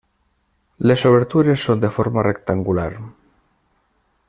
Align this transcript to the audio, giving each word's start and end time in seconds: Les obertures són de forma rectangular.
Les 0.91 1.03
obertures 1.09 1.67
són 1.67 1.85
de 1.85 1.93
forma 1.99 2.25
rectangular. 2.29 2.89